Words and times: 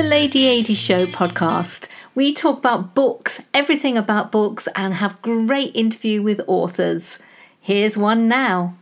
The 0.00 0.06
Lady 0.06 0.46
80 0.46 0.72
Show 0.72 1.06
podcast. 1.06 1.86
We 2.14 2.32
talk 2.32 2.56
about 2.56 2.94
books, 2.94 3.42
everything 3.52 3.98
about 3.98 4.32
books, 4.32 4.66
and 4.74 4.94
have 4.94 5.20
great 5.20 5.76
interview 5.76 6.22
with 6.22 6.40
authors. 6.46 7.18
Here's 7.60 7.98
one 7.98 8.26
now. 8.26 8.78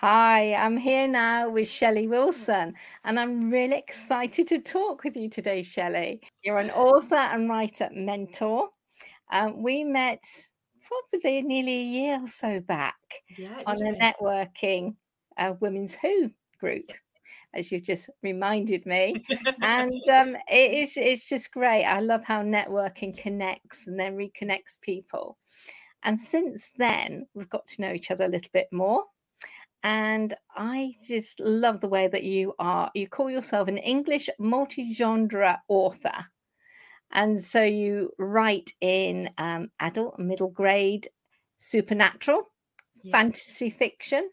Hi, 0.00 0.54
I'm 0.54 0.78
here 0.78 1.06
now 1.06 1.50
with 1.50 1.68
Shelley 1.68 2.08
Wilson, 2.08 2.72
and 3.04 3.20
I'm 3.20 3.50
really 3.50 3.76
excited 3.76 4.48
to 4.48 4.60
talk 4.60 5.04
with 5.04 5.14
you 5.14 5.28
today, 5.28 5.62
Shelley. 5.62 6.22
You're 6.42 6.58
an 6.58 6.70
author 6.70 7.14
and 7.14 7.50
writer 7.50 7.90
mentor. 7.92 8.70
Um, 9.30 9.62
we 9.62 9.84
met 9.84 10.24
probably 10.86 11.42
nearly 11.42 11.80
a 11.80 11.84
year 11.84 12.20
or 12.22 12.28
so 12.28 12.60
back 12.60 12.96
Yeah, 13.36 13.62
on 13.66 13.76
a 13.82 13.92
networking 13.92 14.96
uh, 15.36 15.52
Women's 15.60 15.96
Who 15.96 16.30
group, 16.58 16.92
as 17.54 17.72
you've 17.72 17.84
just 17.84 18.10
reminded 18.22 18.86
me. 18.86 19.14
and 19.62 19.92
um, 20.12 20.36
it 20.50 20.72
is 20.72 20.96
it's 20.96 21.28
just 21.28 21.50
great. 21.50 21.84
I 21.84 22.00
love 22.00 22.24
how 22.24 22.42
networking 22.42 23.16
connects 23.16 23.86
and 23.86 23.98
then 23.98 24.16
reconnects 24.16 24.80
people. 24.80 25.38
And 26.02 26.20
since 26.20 26.70
then, 26.76 27.26
we've 27.34 27.50
got 27.50 27.66
to 27.68 27.80
know 27.82 27.92
each 27.92 28.10
other 28.10 28.24
a 28.24 28.28
little 28.28 28.50
bit 28.52 28.68
more. 28.72 29.04
And 29.82 30.34
I 30.56 30.94
just 31.02 31.38
love 31.40 31.80
the 31.80 31.88
way 31.88 32.08
that 32.08 32.24
you 32.24 32.54
are. 32.58 32.90
You 32.94 33.08
call 33.08 33.30
yourself 33.30 33.68
an 33.68 33.78
English 33.78 34.28
multi-genre 34.38 35.62
author. 35.68 36.26
And 37.10 37.40
so 37.40 37.62
you 37.62 38.10
write 38.18 38.70
in 38.80 39.30
um, 39.38 39.70
adult, 39.80 40.18
middle 40.18 40.50
grade, 40.50 41.08
supernatural, 41.58 42.50
Yeah. 43.02 43.12
fantasy 43.12 43.70
fiction, 43.70 44.28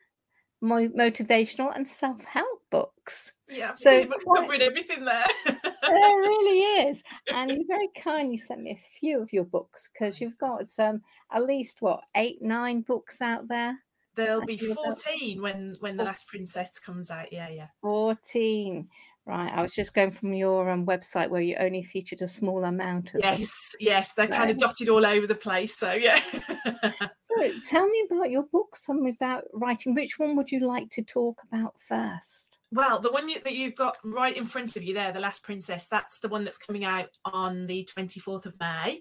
mo- 0.66 0.90
motivational, 0.90 1.72
and 1.76 1.88
self 1.88 2.24
help 2.24 2.62
books. 2.72 3.32
Yeah, 3.48 3.76
So 3.76 3.92
pretty 3.92 4.10
much 4.10 4.24
quite- 4.24 4.40
covering 4.42 4.62
everything 4.64 5.06
there. 5.06 5.26
There 5.46 6.18
really 6.18 6.88
is. 6.90 7.04
And 7.34 7.52
you 7.52 7.64
very 7.68 7.90
kindly 7.96 8.38
sent 8.38 8.62
me 8.62 8.72
a 8.72 8.90
few 9.00 9.22
of 9.22 9.32
your 9.32 9.44
books 9.44 9.88
because 9.94 10.20
you've 10.20 10.38
got 10.40 10.64
um, 10.80 11.02
at 11.32 11.44
least 11.44 11.78
what, 11.82 12.02
eight, 12.16 12.42
nine 12.42 12.82
books 12.82 13.22
out 13.22 13.48
there? 13.48 13.78
There'll 14.16 14.46
be 14.46 14.58
14 14.58 15.42
when 15.42 15.74
when 15.82 15.98
the 15.98 16.06
last 16.06 16.28
princess 16.28 16.80
comes 16.80 17.12
out. 17.12 17.32
Yeah, 17.34 17.50
yeah. 17.50 17.68
14. 17.82 18.88
Right. 19.28 19.52
I 19.52 19.64
was 19.64 19.74
just 19.74 19.96
going 19.96 20.12
from 20.12 20.34
your 20.34 20.70
um, 20.70 20.86
website 20.86 21.30
where 21.30 21.42
you 21.42 21.56
only 21.60 21.82
featured 21.82 22.22
a 22.22 22.28
small 22.28 22.64
amount 22.64 23.08
of 23.08 23.22
them. 23.22 23.34
Yes, 23.34 23.76
yes, 23.80 24.14
they're 24.14 24.28
kind 24.28 24.52
of 24.52 24.58
dotted 24.58 24.88
all 24.88 25.04
over 25.04 25.26
the 25.26 25.34
place. 25.34 25.78
So 25.78 25.94
yeah. 25.94 26.20
So 26.20 27.52
tell 27.68 27.88
me 27.88 28.08
about 28.10 28.30
your 28.30 28.44
books, 28.44 28.86
tell 28.86 28.96
me 28.96 29.12
about 29.12 29.46
writing. 29.52 29.96
Which 29.96 30.20
one 30.20 30.36
would 30.36 30.52
you 30.52 30.60
like 30.60 30.90
to 30.92 31.02
talk 31.02 31.42
about 31.44 31.74
first? 31.80 32.60
Well, 32.76 33.00
the 33.00 33.10
one 33.10 33.30
you, 33.30 33.40
that 33.40 33.56
you've 33.56 33.74
got 33.74 33.96
right 34.04 34.36
in 34.36 34.44
front 34.44 34.76
of 34.76 34.84
you 34.84 34.94
there, 34.94 35.14
The 35.14 35.22
Last 35.22 35.46
Princess, 35.46 35.88
that's 35.88 36.20
the 36.20 36.28
one 36.28 36.44
that's 36.44 36.58
coming 36.58 36.84
out 36.84 37.08
on 37.24 37.68
the 37.68 37.88
24th 37.98 38.46
of 38.46 38.60
May, 38.60 39.00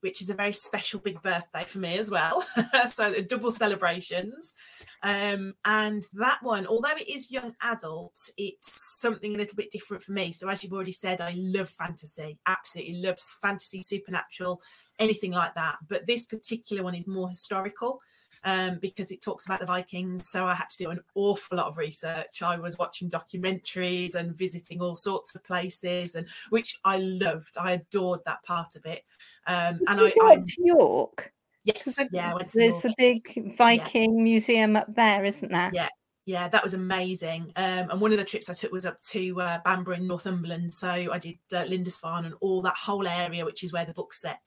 which 0.00 0.22
is 0.22 0.30
a 0.30 0.34
very 0.34 0.52
special 0.52 1.00
big 1.00 1.20
birthday 1.22 1.64
for 1.64 1.78
me 1.78 1.98
as 1.98 2.08
well. 2.08 2.44
so 2.86 3.20
double 3.22 3.50
celebrations. 3.50 4.54
Um, 5.02 5.54
and 5.64 6.04
that 6.14 6.38
one, 6.42 6.68
although 6.68 6.94
it 6.96 7.08
is 7.08 7.32
young 7.32 7.56
adult, 7.60 8.16
it's 8.38 9.00
something 9.00 9.34
a 9.34 9.38
little 9.38 9.56
bit 9.56 9.72
different 9.72 10.04
for 10.04 10.12
me. 10.12 10.30
So 10.30 10.48
as 10.48 10.62
you've 10.62 10.72
already 10.72 10.92
said, 10.92 11.20
I 11.20 11.34
love 11.36 11.68
fantasy, 11.68 12.38
absolutely 12.46 13.02
loves 13.02 13.38
fantasy, 13.42 13.82
supernatural, 13.82 14.60
anything 15.00 15.32
like 15.32 15.56
that. 15.56 15.78
But 15.88 16.06
this 16.06 16.24
particular 16.24 16.84
one 16.84 16.94
is 16.94 17.08
more 17.08 17.26
historical 17.26 18.00
um, 18.44 18.78
because 18.80 19.10
it 19.12 19.22
talks 19.22 19.46
about 19.46 19.60
the 19.60 19.66
Vikings. 19.66 20.28
So 20.28 20.46
I 20.46 20.54
had 20.54 20.70
to 20.70 20.78
do 20.84 20.90
an 20.90 21.00
awful 21.14 21.58
lot 21.58 21.66
of 21.66 21.78
research. 21.78 22.42
I 22.42 22.56
was 22.58 22.78
watching 22.78 23.08
documentaries 23.08 24.14
and 24.14 24.36
visiting 24.36 24.80
all 24.80 24.96
sorts 24.96 25.34
of 25.34 25.44
places, 25.44 26.14
and 26.14 26.26
which 26.50 26.78
I 26.84 26.98
loved. 26.98 27.56
I 27.60 27.72
adored 27.72 28.20
that 28.26 28.42
part 28.42 28.76
of 28.76 28.84
it. 28.86 29.04
Um, 29.46 29.80
and 29.86 30.00
I, 30.00 30.04
you 30.06 30.14
go 30.20 30.26
I 30.28 30.34
up 30.34 30.46
to 30.46 30.62
York? 30.64 31.32
Yes, 31.64 31.98
I- 31.98 32.08
yeah, 32.12 32.34
went 32.34 32.52
There's 32.52 32.74
York. 32.74 32.82
the 32.82 32.94
big 32.96 33.56
Viking 33.56 34.22
museum 34.22 34.76
up 34.76 34.94
there, 34.94 35.24
isn't 35.24 35.50
there? 35.50 35.70
Yeah. 35.72 35.88
Yeah, 36.28 36.48
that 36.48 36.64
was 36.64 36.74
amazing. 36.74 37.52
Um, 37.54 37.88
and 37.88 38.00
one 38.00 38.10
of 38.10 38.18
the 38.18 38.24
trips 38.24 38.50
I 38.50 38.52
took 38.52 38.72
was 38.72 38.84
up 38.84 39.00
to 39.10 39.40
uh, 39.40 39.58
Bamburgh 39.64 39.98
in 40.00 40.08
Northumberland. 40.08 40.74
So 40.74 40.88
I 40.88 41.18
did 41.20 41.38
uh, 41.54 41.62
Lindisfarne 41.68 42.24
and 42.24 42.34
all 42.40 42.62
that 42.62 42.74
whole 42.74 43.06
area, 43.06 43.44
which 43.44 43.62
is 43.62 43.72
where 43.72 43.84
the 43.84 43.94
book's 43.94 44.20
set, 44.22 44.44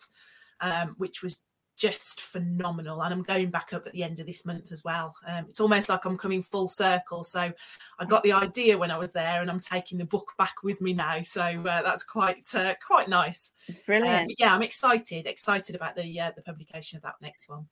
um, 0.60 0.96
which 0.98 1.24
was 1.24 1.42
just 1.80 2.22
phenomenal. 2.22 3.02
And 3.02 3.14
I'm 3.14 3.24
going 3.24 3.50
back 3.50 3.74
up 3.74 3.88
at 3.88 3.94
the 3.94 4.04
end 4.04 4.20
of 4.20 4.28
this 4.28 4.46
month 4.46 4.72
as 4.72 4.84
well. 4.84 5.16
Um, 5.28 5.46
it's 5.50 5.60
almost 5.60 5.90
like 5.90 6.06
I'm 6.06 6.18
coming 6.18 6.44
full 6.44 6.68
circle. 6.68 7.24
So 7.24 7.52
I 7.98 8.06
got 8.06 8.24
the 8.24 8.34
idea 8.34 8.78
when 8.78 8.92
I 8.92 8.98
was 8.98 9.14
there, 9.14 9.42
and 9.42 9.50
I'm 9.50 9.60
taking 9.60 9.98
the 9.98 10.06
book 10.06 10.34
back 10.38 10.62
with 10.64 10.82
me 10.82 10.94
now. 10.94 11.24
So 11.24 11.42
uh, 11.42 11.82
that's 11.82 12.04
quite 12.04 12.46
uh, 12.54 12.76
quite 12.86 13.10
nice. 13.10 13.52
Um, 13.70 13.76
Brilliant. 13.86 14.28
but 14.28 14.40
yeah, 14.40 14.54
I'm 14.54 14.62
excited, 14.62 15.26
excited 15.26 15.76
about 15.76 15.96
the 15.96 16.20
uh, 16.20 16.32
the 16.36 16.44
publication 16.44 16.98
of 16.98 17.04
that 17.04 17.16
next 17.22 17.50
one. 17.50 17.68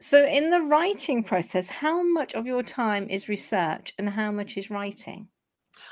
So, 0.00 0.24
in 0.24 0.50
the 0.50 0.60
writing 0.60 1.24
process, 1.24 1.66
how 1.66 2.04
much 2.04 2.34
of 2.34 2.46
your 2.46 2.62
time 2.62 3.08
is 3.10 3.28
research 3.28 3.92
and 3.98 4.08
how 4.08 4.30
much 4.30 4.56
is 4.56 4.70
writing? 4.70 5.26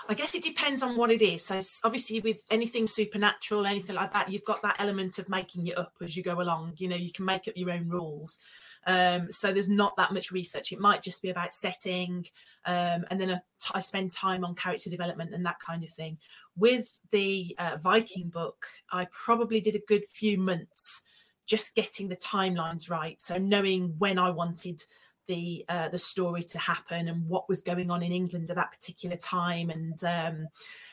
I 0.09 0.15
guess 0.15 0.35
it 0.35 0.43
depends 0.43 0.83
on 0.83 0.97
what 0.97 1.11
it 1.11 1.23
is. 1.23 1.45
So 1.47 1.61
obviously, 1.85 2.21
with 2.21 2.43
anything 2.51 2.87
supernatural, 2.87 3.67
anything 3.67 3.97
like 3.97 4.13
that, 4.13 4.31
you've 4.31 4.45
got 4.45 4.63
that 4.63 4.77
element 4.79 5.19
of 5.19 5.29
making 5.29 5.67
it 5.67 5.79
up 5.79 5.95
as 6.03 6.17
you 6.17 6.23
go 6.23 6.41
along. 6.41 6.75
You 6.79 6.89
know, 6.89 6.97
you 6.97 7.13
can 7.13 7.25
make 7.25 7.49
up 7.49 7.57
your 7.57 7.71
own 7.71 7.89
rules. 7.89 8.39
Um, 8.87 9.33
so 9.33 9.53
there's 9.53 9.69
not 9.69 9.97
that 9.97 10.13
much 10.13 10.31
research. 10.31 10.71
It 10.71 10.79
might 10.79 11.03
just 11.03 11.21
be 11.21 11.31
about 11.31 11.53
setting, 11.53 12.27
um, 12.65 13.05
and 13.11 13.21
then 13.21 13.41
I 13.75 13.81
spend 13.81 14.13
time 14.13 14.45
on 14.45 14.55
character 14.55 14.91
development 14.91 15.35
and 15.35 15.45
that 15.45 15.59
kind 15.59 15.83
of 15.83 15.91
thing. 15.91 16.19
With 16.57 17.01
the 17.11 17.57
uh, 17.59 17.79
Viking 17.83 18.29
book, 18.29 18.67
I 18.93 19.09
probably 19.11 19.61
did 19.61 19.75
a 19.75 19.83
good 19.87 20.05
few 20.05 20.39
months 20.39 21.03
just 21.47 21.75
getting 21.75 22.09
the 22.09 22.17
timelines 22.17 22.91
right. 22.91 23.21
So 23.21 23.39
knowing 23.39 23.95
when 23.99 24.19
I 24.19 24.31
wanted 24.31 24.83
the 25.27 25.65
uh, 25.69 25.89
the 25.89 25.99
story 25.99 26.43
to 26.43 26.59
happen 26.59 27.09
and 27.09 27.29
what 27.29 27.49
was 27.49 27.63
going 27.63 27.91
on 27.91 28.03
in 28.03 28.13
England 28.13 28.51
at 28.51 28.57
that 28.57 28.73
particular 28.73 29.17
time, 29.17 29.71
and 29.71 30.03
um, 30.05 30.49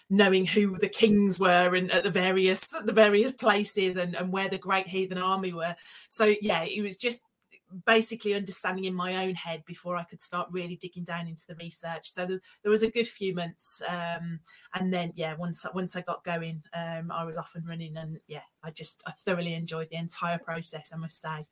knowing 0.09 0.45
who 0.45 0.77
the 0.77 0.89
kings 0.89 1.39
were 1.39 1.75
and 1.75 1.91
at 1.91 2.03
the 2.03 2.09
various 2.09 2.73
the 2.85 2.93
various 2.93 3.31
places 3.31 3.97
and, 3.97 4.15
and 4.15 4.31
where 4.31 4.49
the 4.49 4.57
great 4.57 4.87
heathen 4.87 5.17
army 5.17 5.53
were. 5.53 5.75
So 6.09 6.33
yeah, 6.41 6.63
it 6.63 6.81
was 6.81 6.97
just 6.97 7.25
basically 7.85 8.33
understanding 8.33 8.85
in 8.85 8.93
my 8.93 9.25
own 9.25 9.35
head 9.35 9.63
before 9.65 9.97
I 9.97 10.03
could 10.03 10.21
start 10.21 10.47
really 10.51 10.75
digging 10.75 11.03
down 11.03 11.27
into 11.27 11.43
the 11.47 11.55
research. 11.55 12.09
So 12.09 12.25
there, 12.25 12.39
there 12.61 12.71
was 12.71 12.83
a 12.83 12.91
good 12.91 13.07
few 13.07 13.33
months, 13.33 13.81
um, 13.87 14.39
and 14.73 14.93
then 14.93 15.13
yeah, 15.15 15.35
once 15.35 15.65
once 15.73 15.95
I 15.95 16.01
got 16.01 16.23
going, 16.23 16.63
um, 16.73 17.11
I 17.11 17.23
was 17.23 17.37
off 17.37 17.53
and 17.55 17.67
running, 17.67 17.97
and 17.97 18.19
yeah, 18.27 18.43
I 18.63 18.71
just 18.71 19.03
I 19.07 19.11
thoroughly 19.11 19.53
enjoyed 19.53 19.89
the 19.89 19.97
entire 19.97 20.37
process. 20.37 20.91
I 20.93 20.97
must 20.97 21.21
say. 21.21 21.45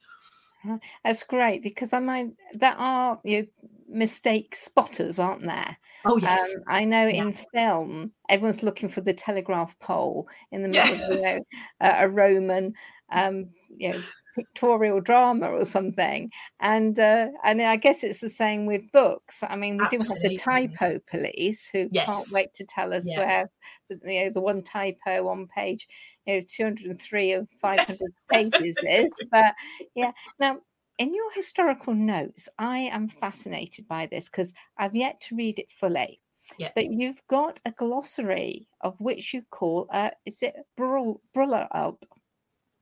That's 1.03 1.23
great 1.23 1.63
because 1.63 1.93
I 1.93 1.99
might 1.99 2.29
there 2.53 2.75
are 2.77 3.19
you 3.23 3.41
know, 3.41 3.47
mistake 3.87 4.55
spotters, 4.55 5.19
aren't 5.19 5.43
there? 5.43 5.77
Oh 6.05 6.17
yes, 6.17 6.55
Um, 6.55 6.63
I 6.67 6.83
know 6.85 7.07
Yeah. 7.07 7.23
in 7.23 7.33
film, 7.53 8.11
everyone's 8.29 8.63
looking 8.63 8.89
for 8.89 9.01
the 9.01 9.13
telegraph 9.13 9.77
pole 9.79 10.27
in 10.51 10.61
the 10.61 10.67
middle 10.69 10.83
Yeah. 10.83 10.93
of 10.93 11.15
you 11.15 11.21
know, 11.21 11.43
a, 11.81 12.05
a 12.05 12.09
Roman, 12.09 12.73
um, 13.11 13.49
you 13.69 13.89
know, 13.93 14.03
pictorial 14.35 15.01
drama 15.01 15.49
or 15.49 15.65
something. 15.65 16.31
And 16.59 16.97
uh, 16.99 17.27
and 17.43 17.61
I 17.61 17.75
guess 17.77 18.03
it's 18.03 18.21
the 18.21 18.29
same 18.29 18.65
with 18.65 18.91
books. 18.93 19.43
I 19.43 19.55
mean, 19.55 19.77
we 19.77 19.85
do 19.87 20.03
have 20.03 20.21
the 20.21 20.31
typo 20.31 20.99
police 21.09 21.67
who 21.71 21.89
can't 22.05 22.29
wait 22.31 22.53
to 22.55 22.65
tell 22.65 22.93
us 22.93 23.05
Yeah. 23.05 23.17
where 23.17 23.49
the, 23.89 23.99
you 24.05 24.25
know 24.25 24.31
the 24.31 24.41
one 24.41 24.63
typo 24.63 25.27
on 25.27 25.47
page 25.47 25.87
you 26.25 26.35
know 26.35 26.45
203 26.47 27.33
of 27.33 27.49
500 27.61 28.13
pages 28.31 28.79
is. 28.83 29.11
But 29.31 29.55
yeah, 29.95 30.11
now 30.39 30.61
in 30.97 31.13
your 31.13 31.31
historical 31.33 31.93
notes, 31.93 32.47
I 32.57 32.79
am 32.79 33.07
fascinated 33.09 33.87
by 33.87 34.05
this 34.07 34.29
because 34.29 34.53
I've 34.77 34.95
yet 34.95 35.21
to 35.21 35.35
read 35.35 35.59
it 35.59 35.71
fully. 35.71 36.21
Yeah. 36.57 36.71
But 36.75 36.87
you've 36.91 37.21
got 37.27 37.59
a 37.65 37.71
glossary 37.71 38.67
of 38.81 38.99
which 38.99 39.33
you 39.33 39.43
call 39.51 39.87
uh 39.91 40.11
is 40.25 40.41
it 40.41 40.55
Brull 40.77 41.21
Bruller 41.33 41.67
up? 41.71 42.05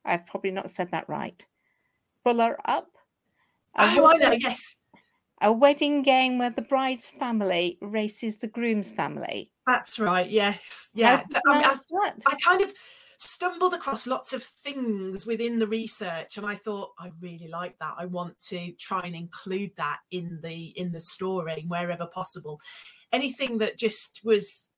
I've 0.04 0.26
probably 0.26 0.50
not 0.50 0.74
said 0.74 0.90
that 0.90 1.08
right. 1.08 1.46
Bruller 2.24 2.58
up. 2.64 2.88
A 3.76 3.84
oh 3.96 4.06
I 4.06 4.16
know, 4.16 4.32
yes, 4.32 4.76
A 5.40 5.52
wedding 5.52 6.02
game 6.02 6.38
where 6.38 6.50
the 6.50 6.62
bride's 6.62 7.08
family 7.08 7.78
races 7.80 8.38
the 8.38 8.48
groom's 8.48 8.90
family. 8.92 9.52
that's 9.66 9.98
right. 9.98 10.28
Yes, 10.28 10.90
yeah. 10.94 11.22
I, 11.46 11.54
mean, 11.54 11.64
I? 11.64 12.12
I 12.26 12.36
kind 12.44 12.62
of 12.62 12.72
stumbled 13.20 13.74
across 13.74 14.06
lots 14.06 14.32
of 14.32 14.42
things 14.42 15.26
within 15.26 15.58
the 15.58 15.66
research 15.66 16.38
and 16.38 16.46
i 16.46 16.54
thought 16.54 16.90
i 16.98 17.10
really 17.20 17.48
like 17.48 17.78
that 17.78 17.92
i 17.98 18.06
want 18.06 18.38
to 18.38 18.72
try 18.78 19.02
and 19.02 19.14
include 19.14 19.70
that 19.76 19.98
in 20.10 20.40
the 20.42 20.72
in 20.74 20.92
the 20.92 21.00
story 21.02 21.62
wherever 21.68 22.06
possible 22.06 22.58
anything 23.12 23.58
that 23.58 23.78
just 23.78 24.22
was 24.24 24.69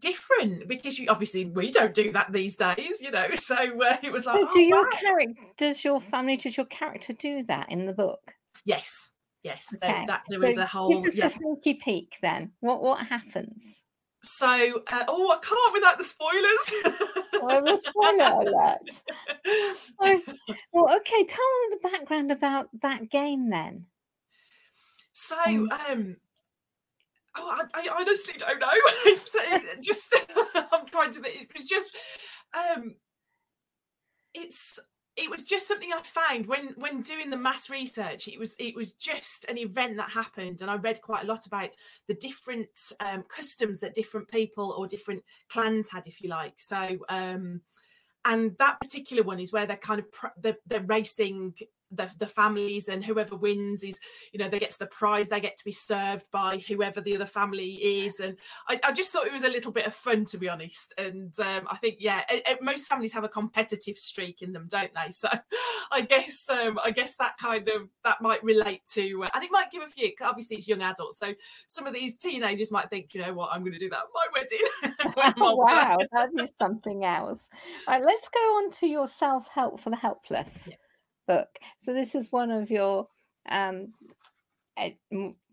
different 0.00 0.68
because 0.68 0.98
you 0.98 1.08
obviously 1.08 1.44
we 1.46 1.70
don't 1.70 1.94
do 1.94 2.12
that 2.12 2.30
these 2.32 2.56
days 2.56 3.00
you 3.00 3.10
know 3.10 3.28
so 3.34 3.56
uh, 3.56 3.96
it 4.02 4.12
was 4.12 4.26
like 4.26 4.40
So 4.40 4.48
oh, 4.48 4.54
do 4.54 4.60
your 4.60 4.84
wow. 4.84 4.90
character 4.92 5.42
does 5.56 5.84
your 5.84 6.00
family 6.00 6.36
does 6.36 6.56
your 6.56 6.66
character 6.66 7.12
do 7.12 7.42
that 7.44 7.70
in 7.70 7.86
the 7.86 7.92
book? 7.92 8.34
yes 8.64 9.10
yes 9.42 9.74
there, 9.80 10.04
that 10.06 10.22
there 10.28 10.40
So 10.42 10.46
is 10.46 10.58
a 10.58 10.66
whole 10.66 10.88
Give 11.02 11.06
us 11.06 11.16
yeah. 11.16 11.26
a 11.26 11.30
sneaky 11.30 11.74
peek 11.74 12.16
then. 12.22 12.52
What 12.60 12.82
what 12.82 13.06
happens? 13.06 13.82
so 14.20 14.46
uh, 14.90 15.04
oh 15.06 15.30
i 15.30 15.38
can't 15.46 15.72
without 15.72 15.96
the 15.96 16.04
spoilers 16.04 16.72
Oh, 17.40 17.80
spoiler 17.82 18.24
alert. 18.42 18.80
Oh, 20.00 20.22
Well, 20.72 20.96
okay, 20.98 21.24
tell 21.24 21.46
me 21.70 21.76
the 21.80 21.88
background 21.88 22.32
about 22.32 22.68
that 22.82 23.08
game 23.10 23.48
then. 23.48 23.86
So, 25.12 25.36
Mm. 25.36 25.72
um, 25.90 26.16
oh, 27.38 27.66
I, 27.74 27.80
I 27.80 27.88
honestly 27.98 28.34
don't 28.36 28.58
know. 28.58 28.68
It's 29.06 29.34
uh, 29.34 29.58
just 29.80 30.14
I'm 30.72 30.86
trying 30.86 31.12
to. 31.12 31.20
It 31.24 31.48
was 31.54 31.64
just, 31.64 31.96
um, 32.54 32.96
it's 34.34 34.78
it 35.16 35.28
was 35.28 35.42
just 35.42 35.66
something 35.66 35.90
I 35.92 36.00
found 36.02 36.46
when 36.46 36.74
when 36.76 37.02
doing 37.02 37.30
the 37.30 37.36
mass 37.36 37.68
research. 37.68 38.28
It 38.28 38.38
was 38.38 38.54
it 38.58 38.74
was 38.76 38.92
just 38.92 39.44
an 39.46 39.58
event 39.58 39.96
that 39.96 40.10
happened, 40.10 40.60
and 40.60 40.70
I 40.70 40.76
read 40.76 41.02
quite 41.02 41.24
a 41.24 41.26
lot 41.26 41.46
about 41.46 41.70
the 42.06 42.14
different 42.14 42.68
um, 43.00 43.24
customs 43.28 43.80
that 43.80 43.94
different 43.94 44.28
people 44.28 44.74
or 44.78 44.86
different 44.86 45.24
clans 45.48 45.90
had, 45.90 46.06
if 46.06 46.20
you 46.20 46.28
like. 46.28 46.54
So. 46.56 46.98
Um, 47.08 47.62
and 48.24 48.58
that 48.58 48.80
particular 48.80 49.22
one 49.22 49.40
is 49.40 49.52
where 49.52 49.64
they're 49.64 49.76
kind 49.76 50.00
of 50.00 50.10
pr- 50.10 50.26
they're, 50.36 50.58
they're 50.66 50.80
racing 50.82 51.54
the, 51.90 52.10
the 52.18 52.26
families 52.26 52.88
and 52.88 53.04
whoever 53.04 53.36
wins 53.36 53.82
is 53.82 53.98
you 54.32 54.38
know 54.38 54.48
they 54.48 54.58
gets 54.58 54.76
the 54.76 54.86
prize 54.86 55.28
they 55.28 55.40
get 55.40 55.56
to 55.56 55.64
be 55.64 55.72
served 55.72 56.30
by 56.30 56.58
whoever 56.68 57.00
the 57.00 57.14
other 57.14 57.26
family 57.26 57.74
is. 58.04 58.20
And 58.20 58.36
i, 58.68 58.78
I 58.84 58.92
just 58.92 59.12
thought 59.12 59.26
it 59.26 59.32
was 59.32 59.44
a 59.44 59.48
little 59.48 59.72
bit 59.72 59.86
of 59.86 59.94
fun 59.94 60.24
to 60.26 60.38
be 60.38 60.48
honest. 60.48 60.94
And 60.98 61.38
um, 61.40 61.66
i 61.70 61.76
think 61.76 61.96
yeah 62.00 62.22
eh, 62.28 62.40
eh, 62.46 62.56
most 62.60 62.88
families 62.88 63.12
have 63.12 63.24
a 63.24 63.28
competitive 63.28 63.98
streak 63.98 64.42
in 64.42 64.52
them 64.52 64.66
don't 64.68 64.92
they? 64.94 65.10
So 65.18 65.28
i 65.90 66.02
guess 66.02 66.48
um, 66.48 66.78
i 66.84 66.90
guess 66.90 67.16
that 67.16 67.38
kind 67.38 67.68
of 67.68 67.88
that 68.04 68.20
might 68.20 68.42
relate 68.44 68.82
to 68.92 69.24
uh, 69.24 69.28
and 69.34 69.42
it 69.42 69.50
might 69.50 69.70
give 69.70 69.82
a 69.82 69.88
few 69.88 70.12
obviously 70.22 70.56
it's 70.56 70.68
young 70.68 70.82
adults. 70.82 71.18
So 71.18 71.34
some 71.66 71.86
of 71.86 71.94
these 71.94 72.16
teenagers 72.16 72.70
might 72.72 72.90
think 72.90 73.14
you 73.14 73.22
know 73.22 73.32
what? 73.32 73.50
I'm 73.52 73.60
going 73.60 73.72
to 73.72 73.78
do 73.78 73.90
that 73.90 74.00
at 74.00 74.14
my 74.14 74.26
wedding. 74.34 75.34
Wow, 75.58 75.98
that 76.12 76.30
is 76.38 76.52
something 76.60 77.04
else. 77.04 77.48
Right, 77.86 78.02
let's 78.02 78.28
go 78.28 78.40
on 78.40 78.70
to 78.72 78.86
your 78.86 79.08
self 79.08 79.48
help 79.48 79.80
for 79.80 79.90
the 79.90 79.96
helpless. 79.96 80.68
Yeah. 80.70 80.76
Book. 81.28 81.48
So 81.78 81.94
this 81.94 82.16
is 82.16 82.32
one 82.32 82.50
of 82.50 82.70
your 82.70 83.06
um, 83.48 83.92
ed- 84.76 84.96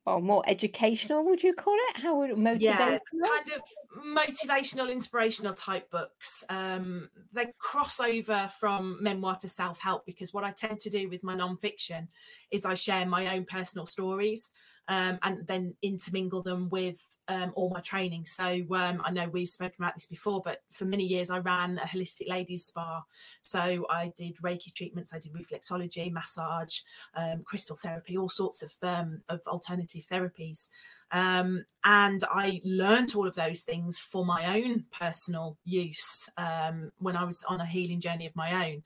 or 0.08 0.22
more 0.22 0.44
educational, 0.48 1.26
would 1.26 1.42
you 1.42 1.54
call 1.54 1.76
it? 1.90 1.98
How 1.98 2.18
would 2.18 2.32
motivational? 2.32 2.60
yeah 2.60 2.98
kind 3.12 3.52
of 3.56 3.62
motivational 4.06 4.92
inspirational 4.92 5.54
type 5.54 5.90
books 5.90 6.44
um 6.50 7.10
they 7.34 7.48
cross 7.60 8.00
over 8.00 8.50
from 8.60 9.02
memoir 9.02 9.36
to 9.36 9.48
self-help 9.48 10.06
because 10.06 10.34
what 10.34 10.44
i 10.44 10.52
tend 10.52 10.80
to 10.80 10.90
do 10.90 11.10
with 11.10 11.24
my 11.24 11.34
non-fiction 11.34 12.08
is 12.52 12.66
i 12.66 12.74
share 12.74 13.06
my 13.06 13.36
own 13.36 13.46
personal 13.46 13.86
stories 13.86 14.52
um, 14.88 15.20
and 15.24 15.48
then 15.48 15.76
intermingle 15.82 16.44
them 16.44 16.70
with 16.70 17.02
um, 17.28 17.52
all 17.56 17.70
my 17.70 17.80
training. 17.82 18.26
So 18.26 18.46
um, 18.72 19.02
i 19.04 19.12
know 19.12 19.28
we've 19.30 19.48
spoken 19.48 19.76
about 19.80 19.96
this 19.96 20.06
before 20.06 20.42
but 20.44 20.62
for 20.72 20.86
many 20.86 21.04
years 21.04 21.30
i 21.30 21.40
ran 21.40 21.80
a 21.80 21.88
holistic 21.88 22.30
ladies 22.30 22.66
spa. 22.66 23.04
So 23.42 23.86
i 23.90 24.12
did 24.18 24.38
reiki 24.38 24.74
treatments 24.74 25.14
i 25.14 25.20
did 25.20 25.34
reflexology 25.34 26.12
massage 26.12 26.80
um, 27.16 27.44
crystal 27.44 27.76
therapy 27.76 28.18
all 28.18 28.30
sorts 28.30 28.62
of 28.64 28.72
um, 28.88 29.22
of 29.30 29.42
alternative 29.48 30.04
therapies. 30.12 30.70
Um, 31.12 31.66
and 31.84 32.22
I 32.30 32.62
learned 32.64 33.14
all 33.16 33.28
of 33.28 33.36
those 33.36 33.64
things 33.64 34.00
for 34.00 34.26
my 34.26 34.58
own 34.58 34.86
personal 34.92 35.58
use 35.64 36.30
um, 36.38 36.92
when 36.98 37.16
I 37.16 37.24
was 37.24 37.44
on 37.48 37.62
a 37.62 37.66
healing 37.66 38.02
journey 38.02 38.26
of 38.26 38.36
my 38.36 38.68
own. 38.68 38.84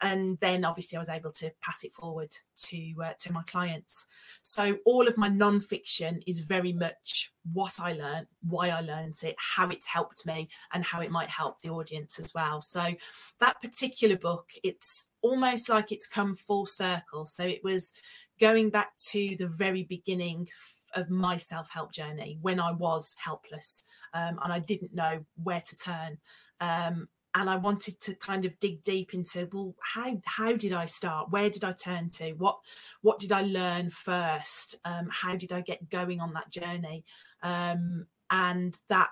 And 0.00 0.38
then 0.40 0.64
obviously 0.64 0.96
I 0.96 1.00
was 1.00 1.08
able 1.08 1.32
to 1.32 1.52
pass 1.60 1.82
it 1.84 1.92
forward 1.92 2.30
to 2.56 2.94
uh, 3.04 3.12
to 3.18 3.32
my 3.32 3.42
clients. 3.42 4.06
So 4.42 4.78
all 4.84 5.08
of 5.08 5.18
my 5.18 5.28
non-fiction 5.28 6.22
is 6.26 6.40
very 6.40 6.72
much 6.72 7.32
what 7.52 7.80
I 7.80 7.92
learned, 7.92 8.26
why 8.46 8.68
I 8.68 8.80
learned 8.80 9.16
it, 9.22 9.36
how 9.56 9.68
it's 9.68 9.86
helped 9.86 10.26
me, 10.26 10.48
and 10.72 10.84
how 10.84 11.00
it 11.00 11.10
might 11.10 11.30
help 11.30 11.60
the 11.60 11.70
audience 11.70 12.18
as 12.18 12.32
well. 12.34 12.60
So 12.60 12.94
that 13.40 13.60
particular 13.60 14.16
book, 14.16 14.50
it's 14.62 15.10
almost 15.22 15.68
like 15.68 15.90
it's 15.90 16.06
come 16.06 16.36
full 16.36 16.66
circle. 16.66 17.26
So 17.26 17.44
it 17.44 17.64
was 17.64 17.92
going 18.38 18.70
back 18.70 18.96
to 18.96 19.34
the 19.36 19.48
very 19.48 19.82
beginning 19.82 20.48
of 20.94 21.10
my 21.10 21.36
self-help 21.36 21.92
journey 21.92 22.38
when 22.40 22.60
I 22.60 22.72
was 22.72 23.14
helpless 23.18 23.84
um, 24.14 24.38
and 24.42 24.52
I 24.52 24.58
didn't 24.58 24.94
know 24.94 25.24
where 25.42 25.60
to 25.60 25.76
turn. 25.76 26.18
Um, 26.60 27.08
and 27.38 27.48
I 27.48 27.56
wanted 27.56 28.00
to 28.00 28.14
kind 28.16 28.44
of 28.44 28.58
dig 28.58 28.82
deep 28.82 29.14
into 29.14 29.48
well, 29.52 29.74
how 29.80 30.20
how 30.26 30.56
did 30.56 30.72
I 30.72 30.86
start? 30.86 31.30
Where 31.30 31.48
did 31.48 31.62
I 31.62 31.72
turn 31.72 32.10
to? 32.10 32.32
What 32.32 32.58
what 33.00 33.20
did 33.20 33.30
I 33.30 33.42
learn 33.42 33.90
first? 33.90 34.74
Um, 34.84 35.08
how 35.10 35.36
did 35.36 35.52
I 35.52 35.60
get 35.60 35.88
going 35.88 36.20
on 36.20 36.32
that 36.34 36.50
journey? 36.50 37.04
Um, 37.42 38.08
and 38.30 38.76
that 38.88 39.10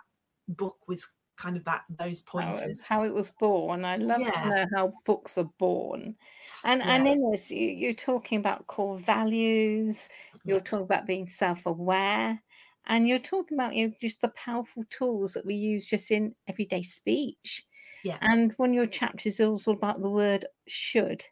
book 0.49 0.77
was 0.89 1.07
kind 1.37 1.57
of 1.57 1.65
that 1.65 1.83
those 1.89 2.21
how 2.21 2.31
pointers. 2.31 2.87
how 2.87 3.05
it 3.05 3.15
was 3.15 3.31
born. 3.31 3.85
I 3.85 3.97
love 3.97 4.21
to 4.21 4.49
know 4.49 4.67
how 4.75 4.93
books 5.05 5.39
are 5.39 5.51
born. 5.59 6.17
And 6.65 6.83
Yeah. 6.83 6.97
and 6.97 7.07
in 7.07 7.31
this, 7.31 7.51
you, 7.53 7.69
you're 7.69 7.95
talking 7.95 8.39
about 8.41 8.67
core 8.67 8.99
values. 8.99 10.09
You're 10.45 10.57
Yeah. 10.57 10.65
talking 10.65 10.85
about 10.85 11.07
being 11.07 11.29
self-aware, 11.29 12.43
and 12.87 13.07
you're 13.09 13.21
talking 13.21 13.57
about 13.57 13.77
you 13.77 13.89
know, 13.89 13.95
just 14.01 14.21
the 14.21 14.31
powerful 14.31 14.85
tools 14.91 15.35
that 15.35 15.47
we 15.47 15.55
use 15.55 15.87
just 15.87 16.11
in 16.11 16.35
everyday 16.49 16.83
speech. 16.83 17.65
Yeah. 18.05 18.19
And 18.21 18.53
one 18.57 18.71
of 18.71 18.75
your 18.75 18.87
chapters 18.87 19.41
is 19.41 19.41
also 19.41 19.73
about 19.73 20.01
the 20.01 20.11
word 20.11 20.47
"should." 20.67 21.25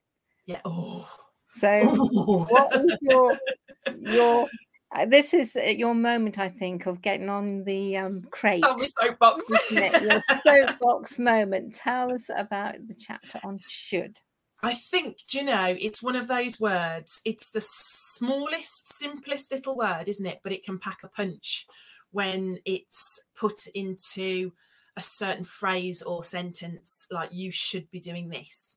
yeah. 0.47 0.61
Oh. 0.64 1.09
So, 1.47 1.80
what 2.49 2.75
is 2.75 2.99
your 3.02 3.38
your? 4.00 4.49
Uh, 4.94 5.06
this 5.06 5.35
is 5.35 5.56
your 5.56 5.94
moment, 5.94 6.38
I 6.38 6.49
think, 6.49 6.87
of 6.87 7.02
getting 7.02 7.28
on 7.28 7.64
the 7.64 7.97
um, 7.97 8.23
crate. 8.30 8.62
the 8.62 8.92
soapbox. 9.00 9.44
Your 9.71 10.23
soapbox 10.42 11.18
moment. 11.18 11.75
Tell 11.75 12.12
us 12.12 12.30
about 12.35 12.75
the 12.87 12.94
chapter 12.94 13.40
on 13.44 13.59
should. 13.66 14.18
I 14.62 14.73
think, 14.73 15.18
do 15.30 15.38
you 15.38 15.44
know, 15.44 15.76
it's 15.78 16.02
one 16.02 16.16
of 16.16 16.28
those 16.28 16.59
words. 16.59 17.21
It's 17.25 17.50
the 17.50 17.61
smallest, 17.61 18.97
simplest 18.97 19.52
little 19.52 19.76
word, 19.76 20.09
isn't 20.09 20.25
it? 20.25 20.40
But 20.42 20.52
it 20.52 20.64
can 20.64 20.78
pack 20.78 21.02
a 21.02 21.09
punch 21.09 21.66
when 22.12 22.61
it's 22.64 23.25
put 23.37 23.66
into 23.75 24.52
a 24.97 25.03
certain 25.03 25.45
phrase 25.45 26.03
or 26.03 26.23
sentence, 26.23 27.07
like 27.11 27.31
you 27.33 27.51
should 27.51 27.91
be 27.91 28.01
doing 28.01 28.29
this. 28.29 28.77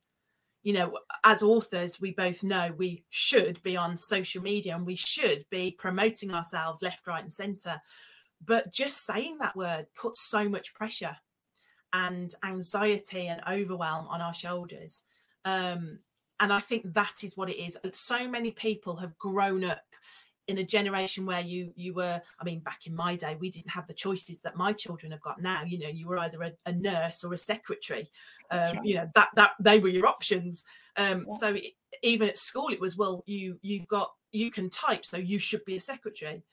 You 0.63 0.73
know, 0.73 0.97
as 1.23 1.43
authors, 1.43 2.01
we 2.01 2.11
both 2.11 2.43
know 2.43 2.73
we 2.75 3.03
should 3.09 3.61
be 3.63 3.77
on 3.77 3.97
social 3.97 4.41
media 4.43 4.75
and 4.75 4.85
we 4.85 4.95
should 4.95 5.45
be 5.49 5.71
promoting 5.71 6.33
ourselves 6.33 6.81
left, 6.81 7.07
right, 7.07 7.23
and 7.23 7.31
centre. 7.31 7.81
But 8.43 8.73
just 8.73 9.05
saying 9.05 9.37
that 9.37 9.55
word 9.55 9.87
puts 9.95 10.21
so 10.21 10.49
much 10.49 10.73
pressure 10.73 11.17
and 11.93 12.33
anxiety 12.43 13.27
and 13.27 13.41
overwhelm 13.47 14.07
on 14.07 14.21
our 14.21 14.33
shoulders. 14.33 15.03
Um, 15.45 15.99
and 16.39 16.51
I 16.51 16.59
think 16.59 16.93
that 16.93 17.23
is 17.23 17.37
what 17.37 17.49
it 17.49 17.57
is. 17.57 17.77
So 17.93 18.27
many 18.27 18.51
people 18.51 18.97
have 18.97 19.17
grown 19.17 19.63
up 19.63 19.85
in 20.47 20.57
a 20.57 20.63
generation 20.63 21.25
where 21.25 21.41
you 21.41 21.73
you 21.75 21.93
were 21.93 22.21
i 22.39 22.43
mean 22.43 22.59
back 22.59 22.87
in 22.87 22.95
my 22.95 23.15
day 23.15 23.35
we 23.39 23.49
didn't 23.49 23.69
have 23.69 23.85
the 23.85 23.93
choices 23.93 24.41
that 24.41 24.55
my 24.55 24.71
children 24.73 25.11
have 25.11 25.21
got 25.21 25.41
now. 25.41 25.63
You 25.63 25.79
know 25.79 25.87
you 25.87 26.07
were 26.07 26.19
either 26.19 26.41
a, 26.41 26.51
a 26.65 26.71
nurse 26.71 27.23
or 27.23 27.33
a 27.33 27.37
secretary. 27.37 28.09
Um, 28.49 28.59
right. 28.59 28.85
you 28.85 28.95
know 28.95 29.09
that 29.15 29.29
that 29.35 29.51
they 29.59 29.79
were 29.79 29.89
your 29.89 30.07
options. 30.07 30.65
Um, 30.95 31.25
yeah. 31.27 31.35
so 31.39 31.53
it, 31.53 31.73
even 32.03 32.27
at 32.27 32.37
school 32.37 32.69
it 32.69 32.79
was 32.79 32.97
well 32.97 33.23
you 33.25 33.59
you've 33.61 33.87
got 33.87 34.11
you 34.31 34.51
can 34.51 34.69
type 34.69 35.05
so 35.05 35.17
you 35.17 35.39
should 35.39 35.65
be 35.65 35.75
a 35.75 35.79
secretary. 35.79 36.43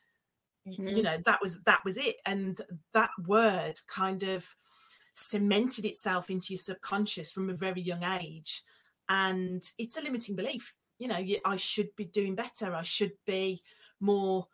Mm-hmm. 0.67 0.89
you 0.89 1.03
know 1.03 1.19
that 1.27 1.41
was 1.41 1.63
that 1.63 1.85
was 1.85 1.97
it. 1.97 2.17
And 2.25 2.61
that 2.93 3.11
word 3.27 3.81
kind 3.87 4.23
of 4.23 4.55
cemented 5.15 5.85
itself 5.85 6.31
into 6.31 6.53
your 6.53 6.59
subconscious 6.59 7.31
from 7.31 7.51
a 7.51 7.55
very 7.55 7.81
young 7.81 8.03
age. 8.03 8.63
And 9.09 9.63
it's 9.79 9.99
a 9.99 10.03
limiting 10.03 10.37
belief. 10.37 10.75
You 10.99 11.09
know 11.09 11.23
i 11.45 11.57
should 11.57 11.95
be 11.97 12.05
doing 12.05 12.35
better. 12.35 12.75
I 12.75 12.83
should 12.83 13.13
be 13.27 13.61
more 14.01 14.47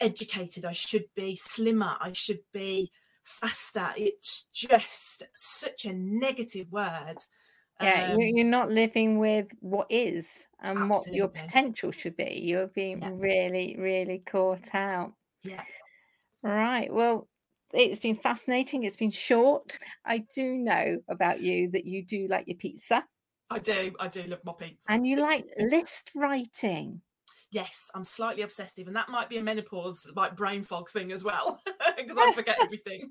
educated 0.00 0.64
i 0.64 0.72
should 0.72 1.04
be 1.14 1.36
slimmer 1.36 1.96
i 2.00 2.12
should 2.12 2.40
be 2.52 2.90
faster 3.22 3.88
it's 3.96 4.46
just 4.52 5.24
such 5.34 5.84
a 5.84 5.92
negative 5.92 6.70
word 6.72 7.16
yeah 7.80 8.12
um, 8.12 8.18
you're 8.18 8.44
not 8.44 8.70
living 8.70 9.18
with 9.18 9.46
what 9.60 9.86
is 9.90 10.46
and 10.62 10.78
absolutely. 10.78 11.10
what 11.10 11.16
your 11.16 11.28
potential 11.28 11.90
should 11.90 12.16
be 12.16 12.40
you're 12.42 12.68
being 12.68 13.02
yeah. 13.02 13.10
really 13.14 13.76
really 13.78 14.22
caught 14.26 14.74
out 14.74 15.12
yeah 15.44 15.62
right 16.42 16.92
well 16.92 17.28
it's 17.72 18.00
been 18.00 18.16
fascinating 18.16 18.84
it's 18.84 18.96
been 18.96 19.10
short 19.10 19.78
i 20.04 20.24
do 20.34 20.54
know 20.54 20.96
about 21.08 21.40
you 21.40 21.70
that 21.70 21.84
you 21.84 22.04
do 22.04 22.26
like 22.28 22.48
your 22.48 22.56
pizza 22.56 23.04
I 23.50 23.58
do. 23.58 23.92
I 23.98 24.06
do 24.08 24.22
love 24.24 24.40
my 24.44 24.52
pizza. 24.52 24.90
And 24.90 25.06
you 25.06 25.16
like 25.20 25.44
list 25.58 26.10
writing. 26.14 27.02
Yes, 27.52 27.90
I'm 27.94 28.04
slightly 28.04 28.42
obsessive, 28.42 28.86
and 28.86 28.94
that 28.96 29.08
might 29.08 29.28
be 29.28 29.36
a 29.36 29.42
menopause 29.42 30.10
like 30.14 30.36
brain 30.36 30.62
fog 30.62 30.88
thing 30.88 31.10
as 31.10 31.24
well, 31.24 31.60
because 31.96 32.16
I 32.16 32.32
forget 32.32 32.58
everything. 32.62 33.10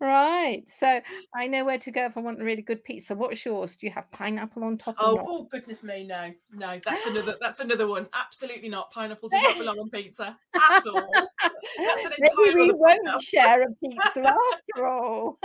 right. 0.00 0.62
So 0.78 1.00
I 1.34 1.46
know 1.48 1.64
where 1.64 1.78
to 1.78 1.90
go 1.90 2.04
if 2.04 2.16
I 2.16 2.20
want 2.20 2.40
a 2.40 2.44
really 2.44 2.62
good 2.62 2.84
pizza. 2.84 3.16
What's 3.16 3.44
yours? 3.44 3.74
Do 3.74 3.86
you 3.86 3.92
have 3.92 4.08
pineapple 4.12 4.62
on 4.62 4.78
top? 4.78 4.94
Oh, 5.00 5.18
oh 5.26 5.48
goodness 5.50 5.82
me, 5.82 6.04
no, 6.04 6.32
no. 6.52 6.78
That's 6.84 7.06
another. 7.06 7.36
That's 7.40 7.58
another 7.60 7.88
one. 7.88 8.06
Absolutely 8.14 8.68
not. 8.68 8.92
Pineapple 8.92 9.30
does 9.30 9.42
not 9.42 9.58
belong 9.58 9.78
on 9.80 9.90
pizza 9.90 10.36
at 10.54 10.86
all. 10.86 11.10
that's 11.78 12.06
an 12.06 12.12
entire. 12.18 12.30
Maybe 12.36 12.54
we 12.54 12.72
won't 12.72 13.22
share 13.22 13.62
a 13.62 13.66
pizza 13.82 14.32
after 14.32 14.86
all. 14.86 15.38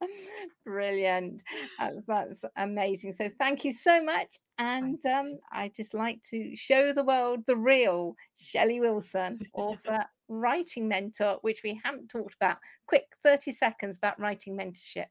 Brilliant. 0.64 1.42
Uh, 1.78 1.90
that's 2.06 2.44
amazing. 2.56 3.12
So 3.12 3.30
thank 3.38 3.64
you 3.64 3.72
so 3.72 4.02
much. 4.02 4.38
And 4.58 5.04
um, 5.06 5.38
I 5.52 5.70
just 5.74 5.94
like 5.94 6.20
to 6.30 6.54
show 6.56 6.92
the 6.92 7.04
world 7.04 7.44
the 7.46 7.56
real 7.56 8.14
Shelley 8.36 8.80
Wilson, 8.80 9.38
author, 9.54 10.04
writing 10.28 10.88
mentor, 10.88 11.38
which 11.42 11.60
we 11.62 11.80
haven't 11.82 12.08
talked 12.08 12.34
about. 12.34 12.58
Quick 12.86 13.06
30 13.24 13.52
seconds 13.52 13.96
about 13.96 14.20
writing 14.20 14.56
mentorship. 14.56 15.06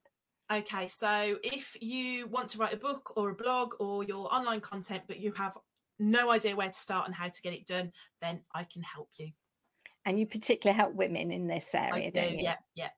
Okay, 0.51 0.87
so 0.87 1.37
if 1.43 1.75
you 1.81 2.27
want 2.27 2.49
to 2.49 2.59
write 2.59 2.73
a 2.73 2.77
book 2.77 3.13
or 3.15 3.31
a 3.31 3.35
blog 3.35 3.73
or 3.79 4.03
your 4.03 4.31
online 4.33 4.61
content, 4.61 5.03
but 5.07 5.19
you 5.19 5.33
have 5.33 5.57
no 5.97 6.29
idea 6.29 6.55
where 6.55 6.67
to 6.67 6.73
start 6.73 7.07
and 7.07 7.15
how 7.15 7.27
to 7.27 7.41
get 7.41 7.53
it 7.53 7.65
done, 7.65 7.91
then 8.21 8.41
I 8.53 8.65
can 8.71 8.83
help 8.83 9.09
you. 9.17 9.31
And 10.05 10.19
you 10.19 10.27
particularly 10.27 10.77
help 10.77 10.93
women 10.93 11.31
in 11.31 11.47
this 11.47 11.73
area, 11.73 12.11
do, 12.11 12.21
not 12.21 12.31
you? 12.31 12.37
Yeah, 12.41 12.55
yeah 12.75 12.89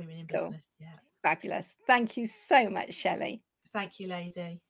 women 0.00 0.18
in 0.18 0.26
cool. 0.26 0.50
business. 0.50 0.74
Yeah. 0.80 0.88
Fabulous. 1.22 1.74
Thank 1.86 2.16
you 2.16 2.26
so 2.26 2.68
much, 2.70 2.94
Shelley. 2.94 3.42
Thank 3.72 4.00
you, 4.00 4.08
Lady. 4.08 4.60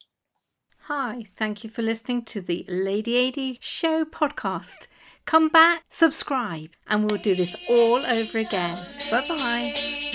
Hi, 0.85 1.27
thank 1.37 1.63
you 1.63 1.71
for 1.71 1.83
listening 1.83 2.25
to 2.27 2.41
the 2.41 2.65
Lady 2.69 3.29
AD 3.29 3.63
Show 3.63 4.05
podcast. 4.05 4.89
Come 5.25 5.49
back, 5.49 5.85
subscribe, 5.89 6.71
and 6.89 7.09
we'll 7.09 7.21
do 7.21 7.35
this 7.35 7.55
all 7.69 8.05
over 8.05 8.39
again. 8.39 8.85
Bye 9.11 9.29
bye. 9.29 10.07